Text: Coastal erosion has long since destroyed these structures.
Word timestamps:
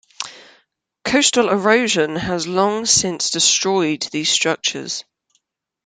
Coastal 1.05 1.49
erosion 1.51 2.15
has 2.15 2.47
long 2.47 2.87
since 2.87 3.29
destroyed 3.29 4.01
these 4.11 4.31
structures. 4.31 5.03